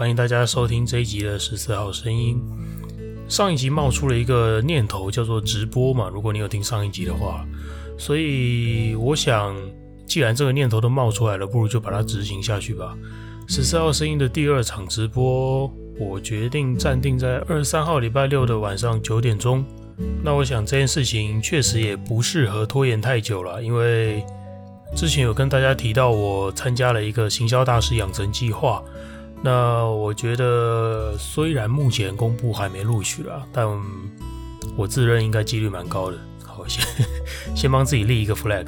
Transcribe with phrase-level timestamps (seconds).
[0.00, 2.42] 欢迎大家收听这一集的十四号声音。
[3.28, 6.08] 上一集冒出了一个念头，叫做直播嘛。
[6.08, 7.46] 如果你有听上一集的话，
[7.98, 9.54] 所以我想，
[10.06, 12.96] 既然这个念头都冒出来了，不如就把它执行下去吧。
[13.46, 19.62] 十四号声音的第二场直播，我决定暂定在二十三号礼拜六的晚上九点钟。
[20.24, 24.24] 那我想这件事情确实也不适合拖延太久了，因为
[24.96, 28.82] 之前有跟大家提到，我参加了一个行销大师养成计划。
[29.42, 33.66] 那我觉得，虽然目前公布还没录取了，但
[34.76, 36.18] 我自认应该几率蛮高的。
[36.44, 36.84] 好，先
[37.56, 38.66] 先帮自己立一个 flag。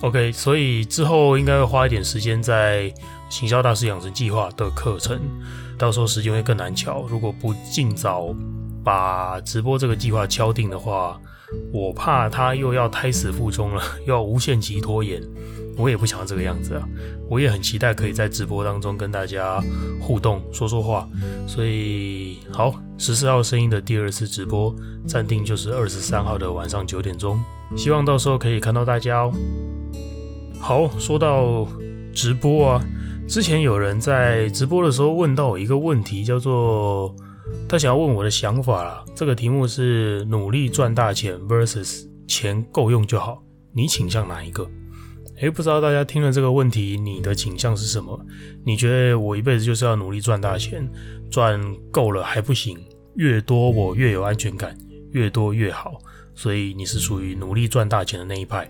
[0.00, 2.92] OK，所以之后应该会花一点时间在
[3.28, 5.20] 行销大师养成计划的课程，
[5.76, 7.04] 到时候时间会更难乔。
[7.08, 8.34] 如果不尽早
[8.88, 11.20] 把直播这个计划敲定的话，
[11.70, 15.22] 我怕他又要胎死腹中了， 又要无限期拖延。
[15.76, 16.88] 我也不想要这个样子啊！
[17.28, 19.62] 我也很期待可以在直播当中跟大家
[20.00, 21.06] 互动、说说话。
[21.46, 24.74] 所以，好，十四号声音的第二次直播
[25.06, 27.38] 暂定就是二十三号的晚上九点钟，
[27.76, 29.32] 希望到时候可以看到大家哦。
[30.58, 31.68] 好，说到
[32.14, 32.84] 直播啊，
[33.28, 37.14] 之前有人在直播的时候问到我一个问题，叫做
[37.68, 39.04] 他想要问我的想法啦。
[39.14, 44.68] 这个题目是努力赚大钱 versus 钱够用就好，你倾向哪一个？
[45.40, 48.20] 诶，不知道大家听了这个问题，你的倾向是什么？
[48.64, 50.88] 你觉得我一辈子就是要努力赚大钱，
[51.30, 51.60] 赚
[51.92, 52.76] 够了还不行，
[53.14, 54.76] 越多我越有安全感，
[55.12, 55.92] 越多越好。
[56.34, 58.68] 所以你是属于努力赚大钱的那一派，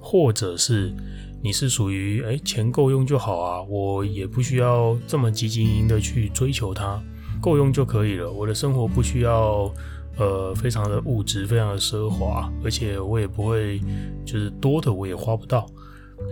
[0.00, 0.92] 或者是
[1.40, 7.00] 你是属于诶，钱够用就好啊，我也不需要这么汲汲营营的去追求它，
[7.42, 8.32] 够用就可以了。
[8.32, 9.70] 我的生活不需要
[10.16, 13.80] 呃非常的物质，非常的奢华，而且我也不会
[14.24, 15.66] 就是多的我也花不到。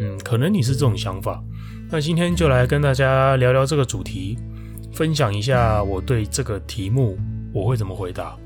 [0.00, 1.43] 嗯，可能你是这种想法，
[1.91, 4.38] 那今天就来跟大家聊聊这个主题，
[4.93, 7.19] 分享一下我对这个题目
[7.53, 8.38] 我会怎么回答。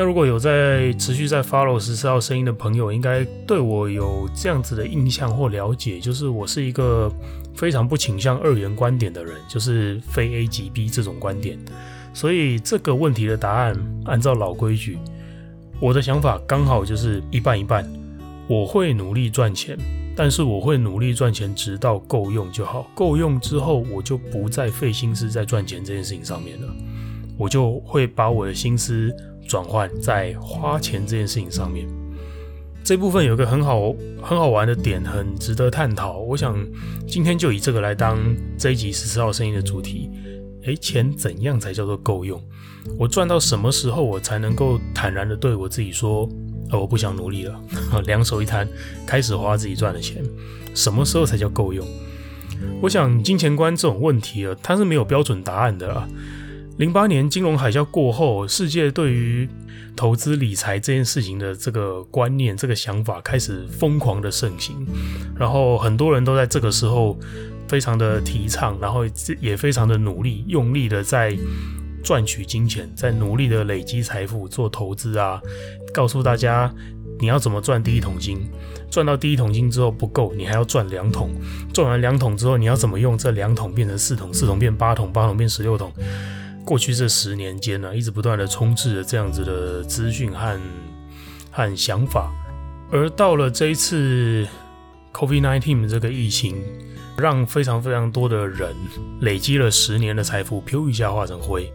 [0.00, 7.12] 那如果有在持续在 follow 十四号声音的朋友，应该对我有这样子的印象或了解，就是我是一个
[7.54, 11.58] 非常不倾向二元观点的人，就是非 A 即 B 这种观点。
[12.14, 14.96] 所以这个问题的答案，按照老规矩，
[15.78, 17.86] 我的想法刚好就是一半一半，
[18.48, 19.76] 我会努力赚钱。
[20.16, 22.90] 但是我会努力赚钱，直到够用就好。
[22.94, 26.68] 够用之后，我就不再费心思在赚钱这件事情上面了。
[27.36, 29.14] 我就会把我的心思
[29.50, 31.84] 转换在花钱这件事情上面。
[32.84, 36.20] 这部分有个很好很好玩的点，很值得探讨。
[36.20, 36.56] 我想
[37.04, 38.16] 今天就以这个来当
[38.56, 40.08] 这一集十四号声音的主题。
[40.66, 42.40] 诶，钱怎样才叫做够用？
[42.96, 46.28] 我赚到什么时候，我才能够坦然地对我自己说？
[46.70, 47.60] 我不想努力了，
[48.06, 48.68] 两手一摊，
[49.04, 50.22] 开始花自己赚的钱。
[50.72, 51.84] 什么时候才叫够用？
[52.80, 56.08] 我想金钱观这种问题啊，它是没有标准答案的啦。
[56.78, 59.48] 零八年金融海啸过后，世界对于
[59.94, 64.86] 投资理财这件事情的这个观念、这个想法开始疯狂的盛行，
[65.38, 67.18] 然后很多人都在这个时候
[67.68, 69.02] 非常的提倡，然后
[69.40, 71.36] 也非常的努力、用力的在。
[72.02, 75.38] 赚取金钱，在努力的累积财富，做投资啊！
[75.92, 76.74] 告诉大家，
[77.18, 78.40] 你要怎么赚第一桶金？
[78.90, 81.28] 赚到第一桶金之后不够，你还要赚两桶。
[81.74, 84.32] 赚完两桶之后，你要怎么用这两桶变成四桶？
[84.32, 85.92] 四桶变八桶，八桶变十六桶。
[86.64, 90.60] 过去这十年间呢、一直不断的充斥着这样子的资讯和
[91.50, 92.32] 和想法，
[92.90, 94.46] 而到了这一次
[95.12, 96.56] COVID-19 这个疫情。
[97.18, 98.74] 让非常非常多的人
[99.20, 101.70] 累积了十年的财富，飘一下化成灰。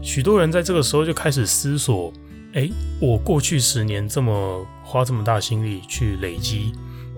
[0.00, 2.12] 许多人在这个时候就开始思索：
[2.52, 2.70] 诶，
[3.00, 6.72] 我过去十年这么花这么大心力去累积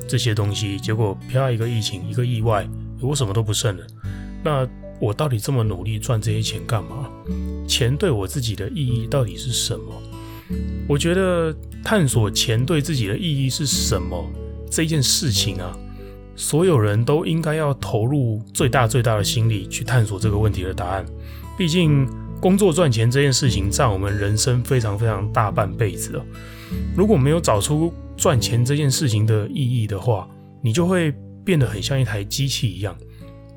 [0.08, 2.66] 这些东西，结果飘一个疫情，一个意外，
[3.02, 3.87] 我什么都不剩了。
[4.43, 4.66] 那
[5.00, 7.09] 我到底这么努力赚这些钱干嘛？
[7.67, 10.03] 钱对我自己的意义到底是什么？
[10.89, 11.55] 我觉得
[11.85, 14.25] 探索钱对自己的意义是什么
[14.71, 15.77] 这件事情啊。
[16.35, 21.05] 所有人都应该要投入最大最大的心力去探索这个问题的答案。
[21.59, 22.09] 毕竟，
[22.41, 26.25] 工作赚钱这件事情占我们人生非常非常大半辈子了。
[26.97, 30.29] 如果没有找出赚钱这件事情的意义的话，
[30.62, 31.12] 你就会
[31.45, 32.97] 变得很像一台机器一样，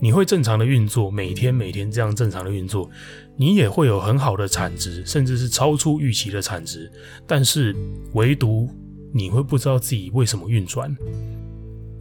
[0.02, 2.90] 你会正常的运作，每天每天这样正常的运作，
[3.38, 6.92] 你也会有很好的产值，甚至是超出预期的产值。
[7.28, 7.76] 但是
[8.14, 8.68] 唯独
[9.14, 10.94] 你会不知道自己为什么运转。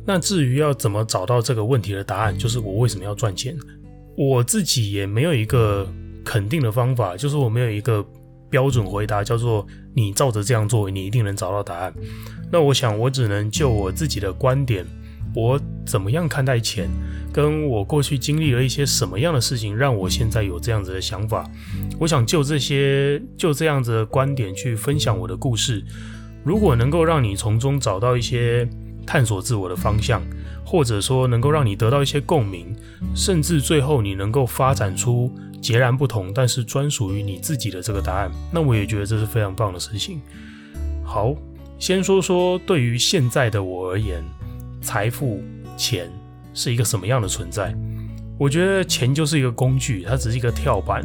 [0.07, 3.55] 那至于要怎么找到这个问题的答案，就是我为什么要赚钱，
[4.17, 5.87] 我自己也没有一个
[6.25, 8.03] 肯定的方法，就是我没有一个
[8.49, 11.93] 标准回答，叫做你照着这样做，你一定能找到答案。
[12.51, 14.87] 那我想，我只能就我自己的观点，
[15.35, 15.61] 我
[15.91, 16.89] 怎么样看待钱，
[17.33, 21.51] 跟我过去经历了一些什么样的事情，让我现在有这样子的想法。
[21.99, 25.85] 我想就这些，就这样子的观点去分享我的故事。
[26.45, 28.69] 如果能够让你从中找到一些
[29.05, 30.23] 探索自我的方向，
[30.65, 32.73] 或者说能够让你得到一些共鸣，
[33.17, 35.29] 甚至最后你能够发展出
[35.61, 40.21] 截然不同，但是专属于你自己的这个答案，那我也觉得这是非常棒的事情。
[41.05, 41.35] 好，
[41.81, 44.23] 先说说对于现在的我而言，
[44.81, 45.43] 财富、
[45.81, 46.11] 钱
[46.53, 47.75] 是一个什么样的存在？
[48.39, 51.03] 我觉得钱就是一个工具，它只是一个跳板。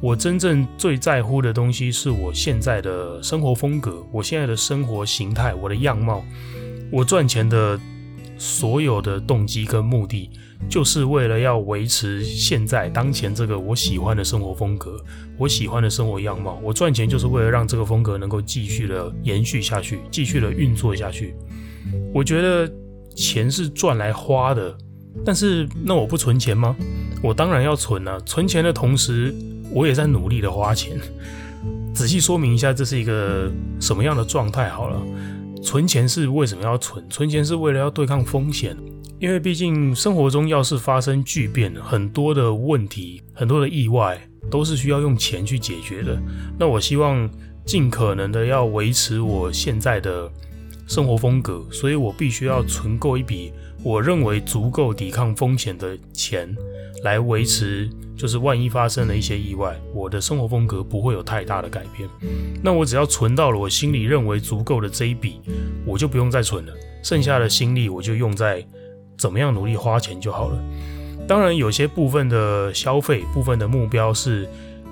[0.00, 6.24] 我真正最在乎的东西是我现在的生活风格，我现在的生活形态，我的样貌。
[6.90, 7.78] 我赚钱的
[8.38, 10.30] 所有的动机跟目的，
[10.68, 15.02] 就是为了要维持现在当前这个我喜欢的生活风格，
[15.38, 16.60] 我喜欢的生活样貌。
[16.62, 21.34] 我赚钱就是为了让这个风格能够继续的延续下去，继续的运作下去。
[22.12, 22.70] 我觉得
[23.16, 24.76] 钱是赚来花的，
[25.24, 26.76] 但是那我不存钱吗？
[27.22, 28.20] 我当然要存啊！
[28.26, 29.34] 存钱的同时，
[29.72, 31.00] 我也在努力的花钱。
[31.94, 34.68] 仔细说明一下，这是一个什么样的状态？
[34.68, 35.02] 好了。
[35.62, 37.04] 存钱是为什么要存？
[37.10, 38.76] 存钱是为了要对抗风险，
[39.18, 46.22] 因为毕竟生活中要是发生巨变，很多的问题、很多的意外都是需要用钱去解决的。
[46.56, 47.28] 那我希望
[47.64, 50.30] 尽可能的要维持我现在的
[50.86, 53.52] 生活风格，所以我必须要存够一笔
[53.82, 56.54] 我认为足够抵抗风险的钱，
[57.02, 57.90] 来维持。
[58.16, 62.08] 就是万一发生了一些意外，我的生活风格不会有太大的改变。
[62.62, 65.38] 那我只要存到了我心里认为足够的这一笔，
[65.84, 66.72] 我就不用再存了。
[67.02, 68.64] 剩下的心力我就用在
[69.18, 70.58] 怎么样努力花钱就好了。
[71.28, 74.48] 当然，有些部分的消费、部分的目标是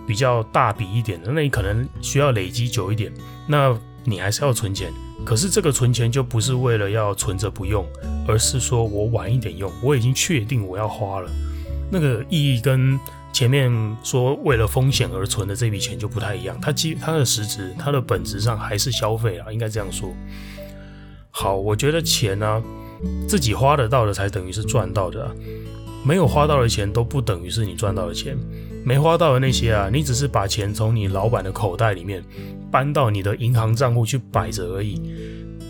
[0.07, 3.11] 比较大笔一点的，那你可能需要累积久一点。
[3.47, 3.75] 那
[4.05, 4.93] 你还是要存钱，
[5.25, 7.87] 可是这个存钱就不是为了要存着不用，
[8.29, 11.31] 而是说我晚一点用，我已经确定我要花了。
[11.91, 12.99] 那个意义跟
[13.33, 13.71] 前面
[14.03, 20.13] 说为了风险而存的这笔钱就不太一样，它基它的实质、它的本质上还是消费啊，应该这样说。
[21.31, 22.63] 好，我觉得钱呢、
[23.29, 25.35] 自己花得到的才等于是赚到的、
[26.05, 28.37] 没有花到的钱都不等于是你赚到的钱，
[28.85, 32.23] 没花到的那些啊，你只是把钱从你老板的口袋里面
[32.71, 35.01] 搬到你的银行账户去摆着而已。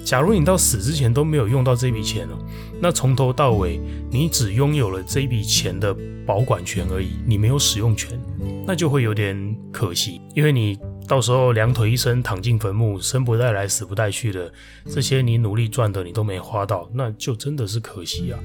[0.04, 2.36] 假如你到死之前都没有用到这笔钱哦，
[2.78, 3.80] 那从头到尾
[4.10, 5.96] 你只拥有了这笔钱的
[6.26, 8.20] 保管权而已，你没有使用权，
[8.66, 10.20] 那就会有点可惜。
[10.34, 10.78] 因为你
[11.08, 14.52] 到时候两腿一伸躺进坟墓，生不带来死不带去的，
[14.90, 18.38] 这些你努力赚的你都没花到，那就真的是可惜啊。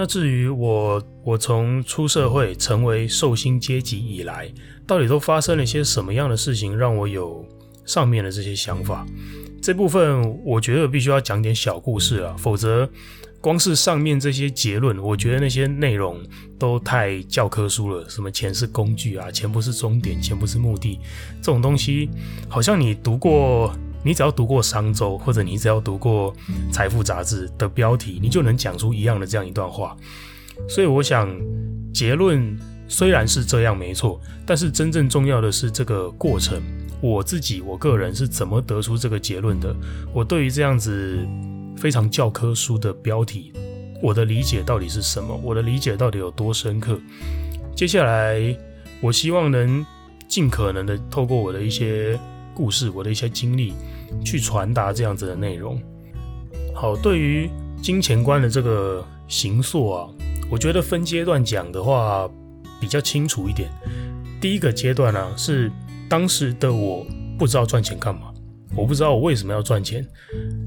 [0.00, 4.48] 那至于我，我从出社会成为受薪阶级以来，
[4.86, 7.44] 到底都发生了些什么样的事情，让我有
[7.84, 9.04] 上面的这些想法？
[9.60, 12.88] 这部分我觉得必须要讲点小故事啊，否则
[13.40, 16.22] 光是上面这些结论，我觉得那些内容
[16.60, 18.08] 都太教科书了。
[18.08, 21.00] 什么钱是工具啊，钱不是终点，钱不是目的，
[21.42, 22.08] 这种东西
[22.48, 23.74] 好像你读过，
[24.08, 26.34] 你只要读过商周，或者你只要读过
[26.72, 29.94] 财富杂志的标题，你就能讲出一样的这样一段话。
[30.66, 31.28] 所以我想
[31.92, 36.58] 结论虽然是这样没错，但是真正重要的是这个过程。
[37.02, 39.76] 我自己，我个人是怎么得出这个结论的？
[40.14, 41.18] 我对于这样子
[41.76, 43.52] 非常教科书的标题，
[44.02, 45.38] 我的理解到底是什么？
[45.44, 46.98] 我的理解到底有多深刻？
[47.76, 48.56] 接下来，
[49.02, 49.84] 我希望能
[50.26, 52.18] 尽可能的透过我的一些
[52.54, 53.72] 故事，我的一些经历，
[54.24, 55.80] 去传达这样子的内容。
[56.74, 57.50] 好，对于
[57.82, 60.08] 金钱观的这个形塑啊，
[60.50, 62.28] 我觉得分阶段讲的话
[62.80, 63.68] 比较清楚一点。
[64.40, 65.70] 第一个阶段呢、是。
[66.10, 67.06] 当时的我
[67.38, 68.32] 不知道赚钱干嘛，
[68.74, 70.02] 我不知道我为什么要赚钱。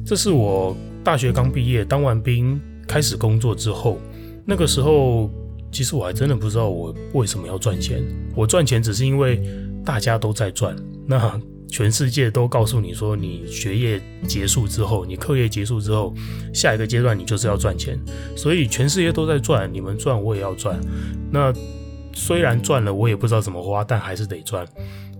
[0.06, 3.98] 这是我大学刚毕业，当完兵开始工作之后，
[4.46, 5.32] 那个时候
[5.72, 8.04] 其实我还真的不知道我为什么要赚钱。
[8.36, 9.42] 我赚钱只是因为
[9.84, 10.76] 大家都在赚，
[11.08, 16.13] 那全世界都告诉你说，你学业结束之后，你课业结束之后，
[16.54, 17.98] 下一个阶段你就是要赚钱，
[18.36, 20.80] 所以全世界都在赚，你们赚我也要赚。
[21.32, 21.51] 那
[22.13, 24.68] 虽然赚了，我也不知道怎么花，但还是得赚。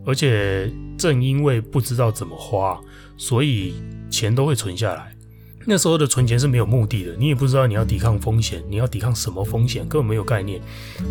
[0.06, 2.80] 而且正因为不知道怎么花，
[3.18, 3.76] 所以
[4.10, 5.11] 钱都会存下来。
[5.66, 10.60] 那时候的存钱是没有目的的，你也不知道你要抵抗风险，你要抵抗什么风险，根本没有概念。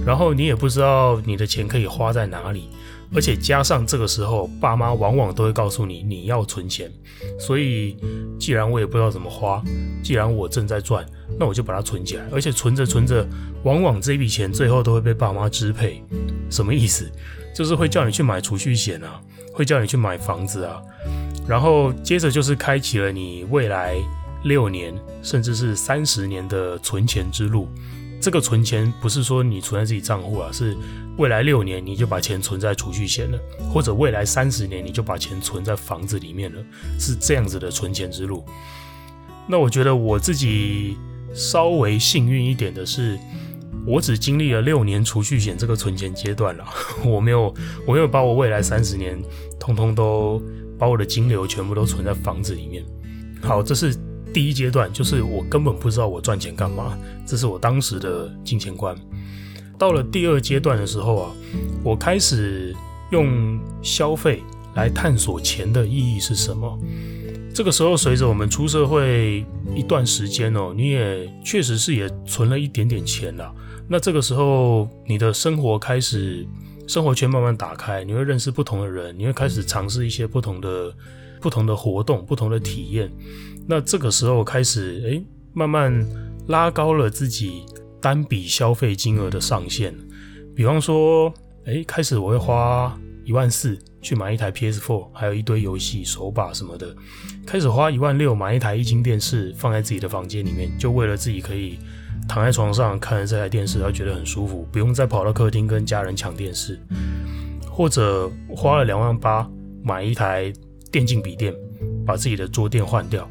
[0.04, 2.68] 然后你也不知道你的钱可以花在哪里，
[3.14, 6.90] 而且加上这个时候，爸妈往往都会告诉你你要存钱。
[7.38, 7.96] 所以，
[8.38, 9.62] 既然我也不知道怎么花，
[10.02, 11.06] 既然我正在赚，
[11.38, 12.24] 那我就把它存起来。
[12.32, 13.26] 而且存着存着，
[13.62, 16.02] 往往这笔钱最后都会被爸妈支配。
[16.50, 17.10] 什么意思？
[17.54, 19.20] 就是会叫你去买储蓄险啊，
[19.52, 20.80] 会叫你去买房子啊，
[21.46, 23.96] 然后接着就是开启了你未来。
[24.44, 27.68] 六年，甚至是三十年的存钱之路。
[28.20, 30.76] 这个存钱不是说你存在自己账户啊，是
[31.16, 33.38] 未来六年你就把钱存在储蓄险了，
[33.72, 36.62] 或者未来三十年你就把钱存在房子里面了，
[36.98, 38.44] 是这样子的存钱之路。
[39.48, 40.98] 那我觉得我自己
[41.32, 43.18] 稍微幸运一点的是，
[43.86, 46.64] 我只经历了六年储蓄险这个存钱阶段了，
[47.02, 47.54] 我没有，
[47.86, 49.18] 我没有把我未来三十年
[49.58, 50.42] 通通都
[50.78, 52.84] 把我的金流全部都存在房子里面。
[53.40, 53.96] 好，这是。
[54.32, 56.96] 第一阶段就是我根本不知道我赚钱干嘛，
[57.26, 58.96] 这是我当时的金钱观。
[59.78, 61.32] 到了第二阶段的时候啊，
[61.82, 62.74] 我开始
[63.10, 64.42] 用消费
[64.74, 66.78] 来探索钱的意义是什么。
[67.52, 69.44] 这个时候，随着我们出社会
[69.74, 73.52] 一段时间哦，你也确实是也存了一点点钱了。
[73.88, 76.46] 那这个时候，你的生活开始，
[76.86, 80.94] 生活圈慢慢打开，你会认识不同的人，你会开始尝试一些不同的、
[81.40, 83.10] 不同的活动、不同的体验。
[83.66, 86.06] 那这个时候开始，哎，慢慢
[86.48, 87.64] 拉高了自己
[88.00, 89.94] 单笔消费金额的上限。
[90.54, 91.32] 比方说，
[91.64, 96.94] 哎，开始我会花一万四去买一台 PS4，还有一堆游戏手把什么的。
[97.46, 101.78] 开始花一万六买一台液晶电视，放在自己的房间里面，就为了自己可以
[102.28, 106.78] 躺在床上看着这台电视，他觉得很舒服，不用再跑到客厅跟家人抢电视。
[107.70, 109.48] 或者花了两万八
[109.82, 110.52] 买一台
[110.90, 111.54] 电竞笔电，
[112.10, 113.28] 把自己的桌垫换掉。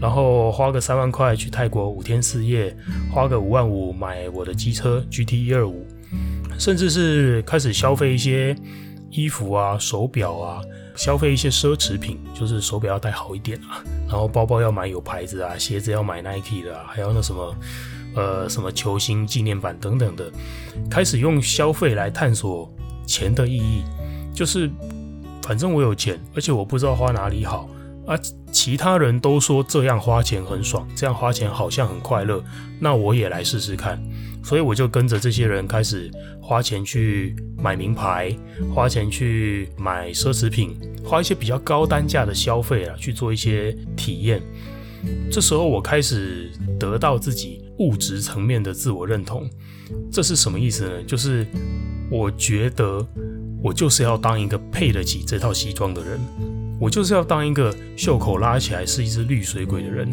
[0.00, 2.74] 然后花个三万块去泰国五天四夜，
[3.12, 5.86] 花个五万五买我的机车 GT 一二五，
[6.58, 8.56] 甚至是开始消费一些
[9.10, 10.60] 衣服啊、手表啊，
[10.96, 17.54] 消费一些奢侈品，就是手表要戴好一点啊，然后包包要买有牌子啊，鞋子要买 Nike 的啊，还有那什么
[18.16, 20.32] 呃什么球星纪念版等等的，
[20.90, 22.68] 开始用消费来探索
[23.06, 23.84] 钱的意义，
[24.34, 24.68] 就是
[25.42, 27.68] 反正我有钱，而且我不知道花哪里好。
[28.06, 28.18] 啊，
[28.50, 32.42] 其他人都说这样花钱很爽，这样花钱好像很快乐，
[32.80, 34.02] 那我也来试试看。
[34.44, 38.36] 所以我就跟着这些人开始花钱去买名牌，
[38.74, 44.42] 花钱去买奢侈品，花一些比较高单价的消费啊，去做一些体验。
[45.30, 49.48] 这时候我开始得到自己物质层面的自我认同。
[50.10, 51.02] 这是什么意思呢？
[51.04, 51.46] 就是
[52.10, 53.06] 我觉得
[53.62, 56.20] 我就是要当一个配得起这套西装的人。
[56.82, 60.12] 我就是要当一个袖口拉起来是一只绿水鬼的人，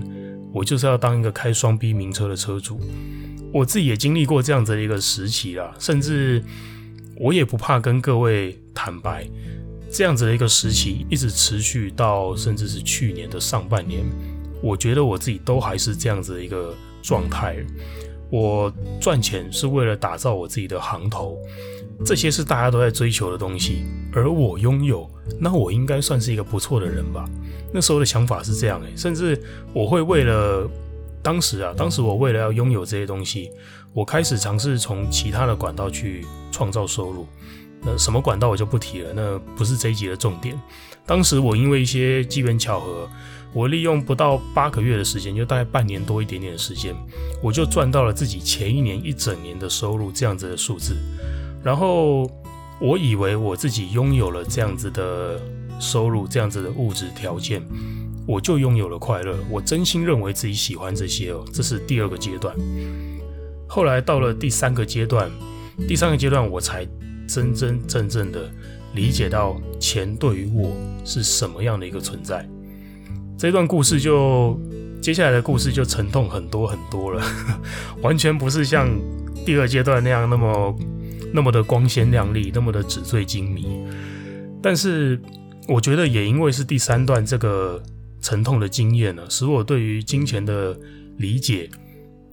[0.54, 2.80] 我就是要当一个开双 B 名车的车主。
[3.52, 6.44] 我自己也经历过这样子的一个时期啦，甚至
[7.16, 9.28] 我也不怕跟各位坦白，
[9.92, 14.06] 这样子的一个时期一直持续到甚至是去年的上半年，
[14.62, 16.72] 我觉得我自己都还是这样子的一个
[17.02, 17.58] 状态。
[18.30, 18.72] 我
[19.02, 21.36] 赚钱是为了打造我自己的行头。
[22.06, 27.30] 这些是大家都在追求的东西，而我拥有，那我应该算是一个不错的人吧？
[27.74, 29.40] 那时候的想法是这样诶，甚至
[29.74, 30.70] 我会为了
[31.22, 33.52] 当时啊，当时我为了要拥有这些东西，
[33.94, 37.28] 我开始尝试从其他的管道去创造收入。
[37.82, 40.60] 那什么管道我就不提了，那不是这一集的重点。
[41.06, 43.10] 当时我因为一些机缘巧合，
[43.54, 46.94] 我利用不到八个月的时间，就大概半年多一点点的时间，
[47.42, 50.96] 我就赚到了自己前一年一整年的收入这样子的数字。
[51.64, 52.30] 然后
[52.80, 55.40] 我以为我自己拥有了这样子的
[55.80, 57.62] 收入，这样子的物质条件，
[58.26, 59.36] 我就拥有了快乐。
[59.50, 62.56] 我真心认为自己喜欢这些哦，这是第二个阶段。
[63.68, 65.30] 后来到了第三个阶段，
[65.88, 66.88] 第三个阶段我才
[67.28, 68.50] 真真正正的
[68.96, 72.48] 理解到钱对于我是什么样的一个存在。
[73.38, 74.58] 这段故事就
[75.02, 77.22] 接下来的故事就沉痛很多很多了，
[78.02, 78.90] 完全不是像
[79.46, 80.74] 第二阶段那样那么。
[81.34, 83.80] 那么的光鲜亮丽，那么的纸醉金迷，
[84.62, 85.20] 但是
[85.68, 87.82] 我觉得也因为是第三段这个
[88.22, 90.78] 沉痛的经验呢，使我对于金钱的
[91.18, 91.70] 理解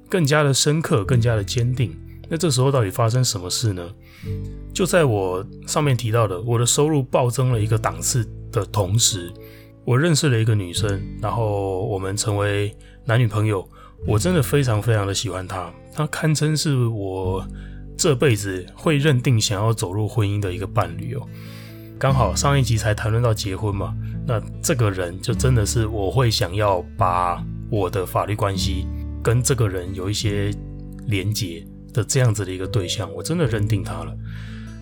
[0.09, 1.95] 更加的深刻，更加的坚定。
[2.29, 3.89] 那这时候到底发生什么事呢？
[4.73, 9.33] 就在我上面提到的，我的收入暴增了一个档次的同时，
[9.85, 12.75] 我认识了一个女生，然后我们成为
[13.05, 13.69] 男女朋友。
[14.07, 17.47] 我真的非常非常的喜欢她，她堪称是我。
[18.07, 21.27] 这辈子会认定想要走入婚姻的一个伴侣哦，
[21.99, 28.87] 刚好上一集才谈论到结婚嘛，那这个人就真的是我会想要把我的法律关系
[29.25, 30.55] 跟这个人有一些
[31.09, 34.17] 连结的这样子的一个对象，我真的认定他了。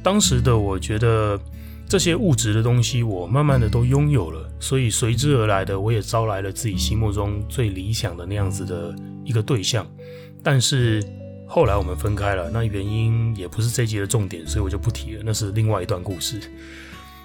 [0.03, 1.41] 当时的我觉得
[1.89, 9.87] 这些物质的东西，我慢慢的都拥有了，所以随之而来的，我也招来了自己心目中最理想的那样子的一个对象。
[10.43, 11.03] 但是
[11.47, 16.41] 后来我们分开了，那原因也不是这一集的重点，所以我就不提了，那是另外一段故事。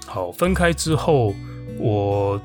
[0.06, 1.34] 好，分开之后，
[1.78, 2.40] 我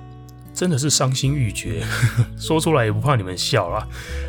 [0.52, 1.82] 真的是伤心欲绝，
[2.38, 3.86] 说出来也不怕你们笑啦。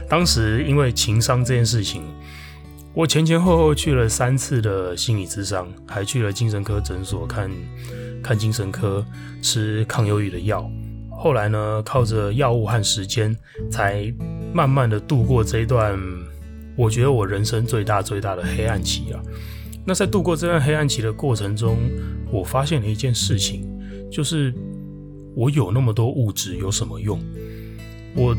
[0.10, 2.04] 当时因为情伤这件事情。
[2.94, 7.52] 我前前后后去了三次的心理咨商，还去了精神科诊所看
[8.24, 9.06] 看精神科，
[9.42, 10.66] 吃抗忧郁的药。
[11.12, 13.36] 后来呢，靠着药物和时间，
[13.70, 14.10] 才
[14.54, 16.00] 慢慢的度过这一段
[16.76, 19.22] 我觉得我人生最大最大的黑暗期啊。
[19.86, 21.78] 那在度过这段黑暗期的过程中，
[22.32, 23.68] 我发现了一件事情，
[24.12, 24.54] 就是
[25.36, 27.20] 我有那么多物质有什么用？
[28.16, 28.36] 我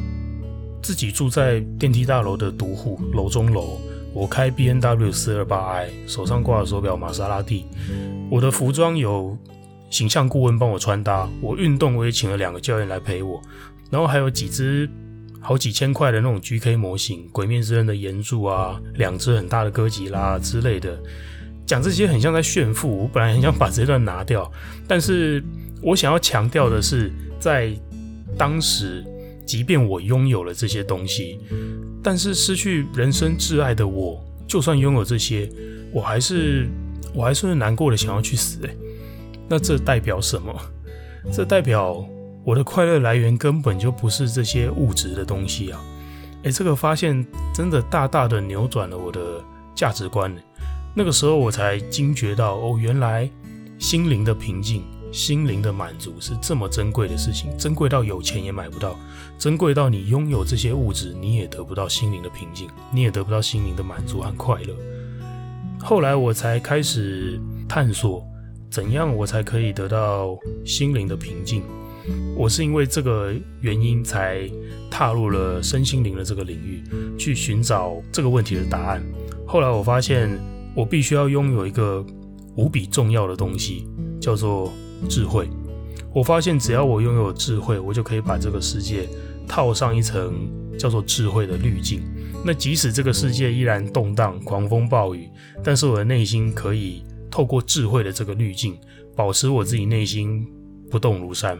[0.82, 3.80] 自己住在电梯大楼的独户楼中楼。
[4.12, 7.66] 我开 B N W 四二八 I，手上挂的手表玛莎拉蒂。
[8.30, 9.36] 我的服装有
[9.90, 11.28] 形象顾问帮我穿搭。
[11.42, 13.38] 我运动我也请了两个教练来陪我。
[13.90, 14.88] 然后还有几只
[15.46, 20.98] 好几千块的那种 G K 模型，鬼面之刃的炎柱啊，两只很大的哥吉拉之类的。
[21.64, 24.50] 讲这些很像在炫富，我本来很想把这段拿掉，
[24.88, 25.42] 但是
[25.80, 27.72] 我想要强调的是，在
[28.36, 29.04] 当时。
[29.46, 31.38] 即便我拥有了这些东西，
[32.02, 35.48] 但是失去人生挚爱的我，就算拥有这些，
[35.92, 36.66] 我还是
[37.14, 38.58] 我还是难过的，想要去死。
[39.48, 40.52] 那这代表什么？
[41.32, 42.04] 这代表
[42.46, 45.80] 我的快乐来源根本就不是这些物质的东西啊！
[46.44, 49.42] 诶，这个发现真的大大的扭转了我的
[49.74, 50.32] 价值观。
[50.94, 53.28] 那个时候我才惊觉到，哦，原来
[53.80, 54.84] 心灵的平静。
[55.12, 58.96] 心灵的满足是这么珍贵的事情，珍贵到有钱也买不到，
[59.38, 64.74] 珍贵到你拥有这些物质，你也得不到心灵的平静，你也得不到心灵的满足和快乐。
[65.80, 68.24] 后来我才开始探索，
[68.70, 71.62] 怎样我才可以得到心灵的平静。
[72.36, 74.50] 我是因为这个原因才
[74.90, 76.82] 踏入了身心灵的这个领域，
[77.18, 79.02] 去寻找这个问题的答案。
[79.46, 80.30] 后来我发现，
[80.74, 82.04] 我必须要拥有一个
[82.56, 83.86] 无比重要的东西，
[84.20, 84.72] 叫做。
[85.10, 85.46] 智慧，
[86.14, 89.06] 我发现只要我拥有智慧，我就可以把这个世界
[89.46, 92.00] 套上一层叫做智慧的滤镜。
[92.42, 95.28] 那即使这个世界依然动荡、狂风暴雨，
[95.62, 98.74] 但是我的内心可以透过智慧的这个滤镜，
[99.14, 100.46] 保持我自己内心
[100.90, 101.58] 不动如山，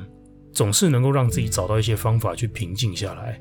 [0.57, 3.39] 总是能够让自己找到一些方法去平静下来。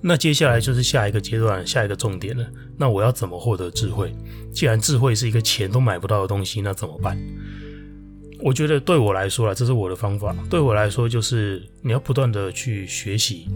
[0.00, 2.46] 那接下来就是下一个阶段、下一个重点了。
[2.78, 4.14] 那我要怎么获得智慧？
[4.52, 7.18] 既然智慧是一个钱都买不到的东西，那怎么办？
[8.40, 10.32] 我觉得对我来说啦，这是我的方法。
[10.48, 13.48] 对我来说，就是你要不断的去学习，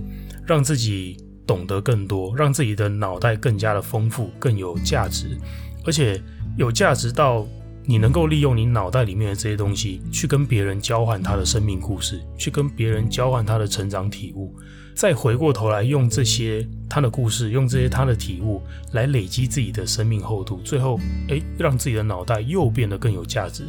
[0.44, 5.38] 让自己懂得更多，让自己的脑袋更加的丰富，更有价值，
[5.84, 6.20] 而且
[6.56, 7.46] 有价值到
[7.88, 14.54] 你能够利用你脑袋里面的这些东西，去跟别人交换他的生命故事，去跟别人交换他的成长体悟，
[14.94, 18.60] 再回过头来用这些他的故事，用这些他的体悟
[18.92, 23.64] 来累积自己的生命厚度，最后，诶，让自己的脑袋又变得更有价值。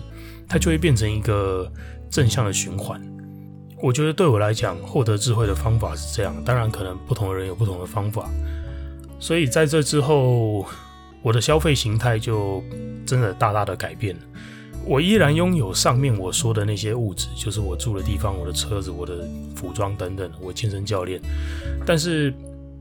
[0.49, 1.71] 它就会变成一个
[2.10, 3.01] 正向的循环。
[3.82, 6.36] 我觉得对我来讲，获得智慧的方法是这样。
[6.43, 8.29] 当然，可能不同的人有不同的方法。
[9.17, 10.65] 所以在这之后，
[11.21, 12.63] 我的消费形态就
[13.05, 14.21] 真的大大的改变了。
[14.86, 21.21] 我依然拥有上面我说的那些物质，就是我住的地方、我的车子、我的服装等等，我健身教练。
[21.86, 22.34] 但是，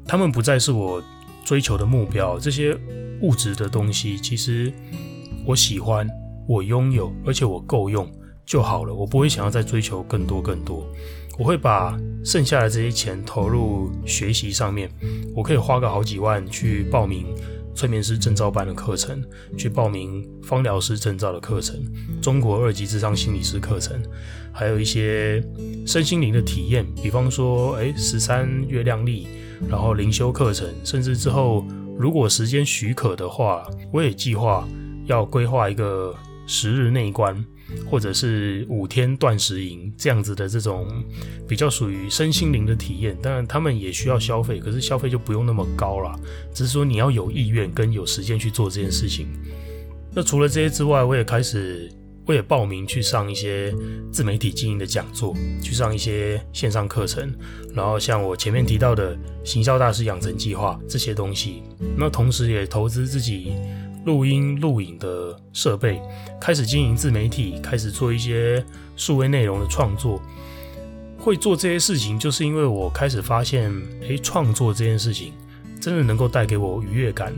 [0.06, 1.02] 他们不再是我
[1.44, 2.38] 追求的目标。
[2.38, 2.78] 这些
[3.20, 4.72] 物质的东西，其实
[5.44, 6.08] 我喜欢。
[6.48, 8.10] 我拥有，而且我够用
[8.46, 8.94] 就好了。
[8.94, 10.82] 我不会想要再追求更多更多。
[11.38, 14.90] 我会把剩下的这些钱投入学习上面。
[15.36, 17.26] 我可以花个好几万去报名
[17.78, 19.22] 催眠师证照班的课程，
[19.56, 21.80] 去报名芳疗师证照的课程，
[22.20, 23.96] 中国二级智商心理师课程，
[24.52, 25.40] 还有一些
[25.86, 29.28] 身心灵的体验，比方说，诶，十三月亮历，
[29.68, 31.64] 然后灵修课程，甚至之后
[31.96, 34.66] 如果时间许可的话，我也计划
[35.06, 36.12] 要规划一个。
[36.50, 37.44] 十日内观，
[37.86, 40.86] 或者是五天断食营这样子的这种
[41.46, 46.18] 比较属于身心灵的体验，当然他们也需要消费，可是消费就不用那么高了，
[46.54, 49.28] 只是说你要有意愿跟有时间去做这件事情。
[50.14, 51.90] 那除了这些之外，我也开始，
[52.26, 53.74] 我也报名去上一些
[54.10, 57.32] 自媒体经营的讲座，去上一些线上课程，
[57.74, 61.62] 然后像我前面提到的行销大师养成计划这些东西，
[61.96, 63.52] 那同时也投资自己。
[64.08, 66.00] 录音录影的设备，
[66.40, 68.64] 开始经营自媒体，开始做一些
[68.96, 70.18] 数位内容的创作。
[71.18, 75.34] 会做这些事情，就是因为我开始发现，诶，创作这件事情
[75.78, 77.34] 真的能够带给我愉悦感。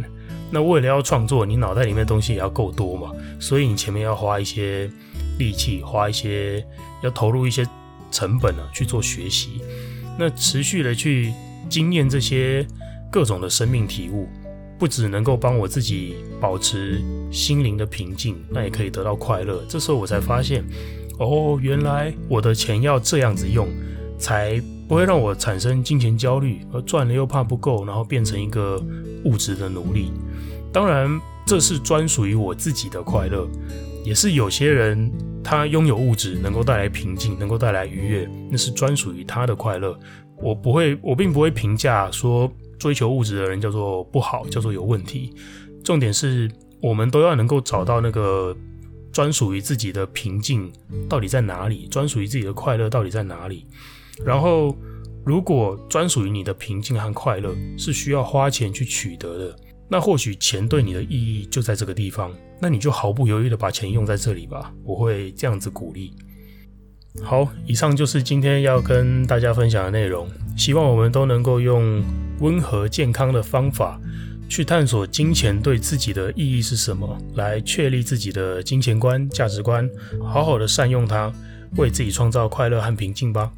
[0.48, 4.88] 那为了要创作，你脑袋里面的东西也要够多嘛，所以你前面要花一些
[5.40, 6.64] 力气，花一些
[7.02, 7.66] 要投入一些
[8.12, 9.60] 成本啊去做学习。
[10.16, 11.32] 那持续的去
[11.68, 12.64] 经验这些
[13.10, 14.28] 各种的生命体悟，
[14.80, 19.62] 不只能够帮我自己保持心灵的平静，那也可以得到快乐。
[19.68, 20.64] 这时候我才发现。
[21.22, 23.68] 哦，原来我的钱要这样子用，
[24.18, 28.82] 才不会让我产生金钱焦虑，而赚了又怕不够，然后变成一个
[29.26, 30.10] 物质的奴隶。
[30.72, 33.46] 当然，这是专属于我自己的快乐，
[34.02, 35.12] 也是有些人
[35.44, 39.94] 他拥有物质能够带来平静，能够带来愉悦，那是专属于他的快乐。
[40.40, 45.32] 我不会，我并不会评价说追求物质的人叫做不好，叫做有问题。
[45.84, 46.50] 重点是
[46.82, 48.56] 我们都要能够找到那个。
[49.12, 50.72] 专属于自己的平静
[51.08, 51.88] 到底在哪里？
[51.88, 53.66] 专属于自己的快乐到底在哪里？
[54.24, 54.72] 然后，
[55.26, 59.56] 如果专属于你的平静和快乐是需要花钱去取得的，
[59.88, 62.32] 那或许钱对你的意义就在这个地方。
[62.60, 66.14] 那你就毫不犹豫的把钱用在这里吧，我会这样子鼓励。
[67.20, 70.28] 好，以上就是今天要跟大家分享的内容。
[70.56, 72.00] 希望我们都能够用
[72.40, 74.00] 温和健康的方法。
[74.48, 79.88] 去探索金钱对自己的意义是什么，来确立自己的金钱观、价值观，
[80.24, 81.32] 好好的善用它，
[81.76, 83.52] 为自己创造快乐和平静吧。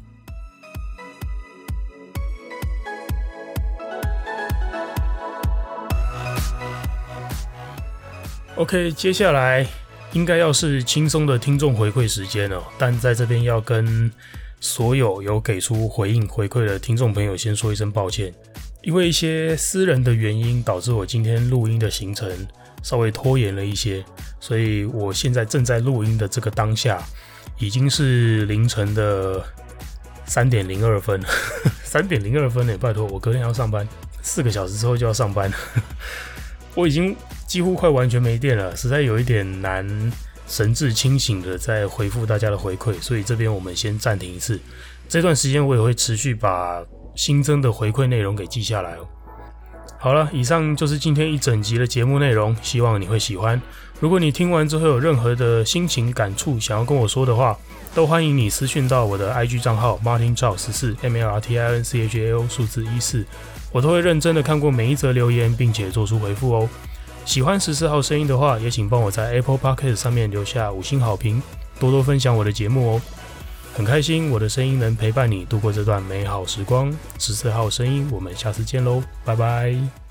[8.55, 9.65] OK，接下来
[10.11, 14.11] 应该要是轻松的听众回馈时间了，但在这边要跟
[14.59, 18.31] 所有有给出回应回馈的听众朋友先说一声抱歉。
[18.83, 22.29] 因为一些私人的原因，导致我今天录音的行程
[22.81, 24.03] 稍微拖延了一些，
[24.41, 27.01] 所以我现在正在录音的这个当下，
[27.57, 29.41] 已经是凌晨的
[30.25, 31.21] 三点零二分，
[31.81, 33.87] 三点零二分呢，拜托，我隔天要上班，
[34.21, 35.49] 四个小时之后就要上班，
[36.75, 37.15] 我已经
[37.47, 40.11] 几乎快完全没电了，实在有一点难
[40.45, 44.59] 神志清醒的在回复大家的回馈，所以这边我们先暂停一次，
[45.07, 46.83] 这段时间我也会持续把。
[47.15, 49.07] 新增的回馈内容给记下来哦。
[49.97, 53.61] 好了，以上就是今天一整集的节目内容，希望你会喜欢。
[53.99, 57.57] 如果你听完之后有任何的心情感触想要跟我说的话，
[57.95, 62.45] 都欢迎你私讯到我的 IG 账号 Martin Chao 十四 M L R T I N C H A O
[62.49, 63.25] 数字一四，
[63.71, 66.69] 我都会认真的看过每一则留言，并且做出回复哦。
[67.23, 71.41] 喜欢十四号声音的话，也请帮我在 Apple Podcast 上面留下五星好评，
[71.79, 73.01] 多多分享我的节目哦。
[73.73, 76.93] 很开心，我的声音能陪伴你度过这段美好时光。
[77.17, 80.02] 十四号声音，我们下次见喽，拜拜。